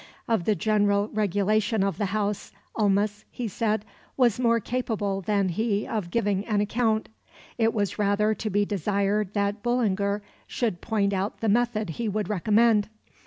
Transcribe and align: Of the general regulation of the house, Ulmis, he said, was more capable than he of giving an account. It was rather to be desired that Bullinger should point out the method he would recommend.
Of 0.27 0.45
the 0.45 0.55
general 0.55 1.09
regulation 1.09 1.83
of 1.83 1.99
the 1.99 2.05
house, 2.07 2.51
Ulmis, 2.75 3.23
he 3.29 3.47
said, 3.47 3.85
was 4.17 4.39
more 4.39 4.59
capable 4.59 5.21
than 5.21 5.49
he 5.49 5.85
of 5.87 6.09
giving 6.09 6.43
an 6.47 6.59
account. 6.59 7.07
It 7.59 7.71
was 7.71 7.99
rather 7.99 8.33
to 8.33 8.49
be 8.49 8.65
desired 8.65 9.35
that 9.35 9.61
Bullinger 9.61 10.23
should 10.47 10.81
point 10.81 11.13
out 11.13 11.39
the 11.41 11.49
method 11.49 11.91
he 11.91 12.09
would 12.09 12.29
recommend. 12.29 12.89